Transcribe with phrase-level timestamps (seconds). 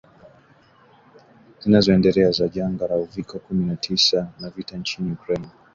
[1.59, 5.47] zinazoendelea za janga la uviko kumi na tisa na vita nchini Ukraine